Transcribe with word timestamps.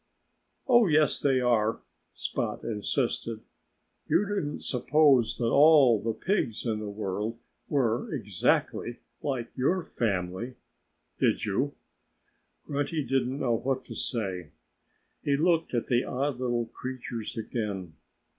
"Oh, 0.65 0.87
yes 0.87 1.19
they 1.19 1.39
are!" 1.41 1.81
Spot 2.15 2.63
insisted. 2.63 3.41
"You 4.07 4.25
didn't 4.27 4.61
suppose 4.61 5.37
that 5.37 5.45
all 5.49 6.01
the 6.01 6.11
pigs 6.13 6.65
in 6.65 6.79
the 6.79 6.89
world 6.89 7.37
were 7.69 8.11
exactly 8.11 8.97
like 9.21 9.55
your 9.55 9.83
family 9.83 10.55
did 11.19 11.45
you?" 11.45 11.75
Grunty 12.65 13.03
didn't 13.03 13.39
know 13.39 13.53
what 13.57 13.85
to 13.85 13.93
say. 13.93 14.49
He 15.21 15.37
looked 15.37 15.71
at 15.75 15.85
the 15.85 16.03
odd 16.03 16.39
little 16.39 16.65
creatures 16.65 17.37
again. 17.37 17.93